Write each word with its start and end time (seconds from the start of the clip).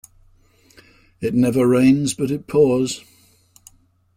It 1.21 1.35
never 1.35 1.67
rains 1.67 2.15
but 2.15 2.31
it 2.31 2.47
pours. 2.47 3.03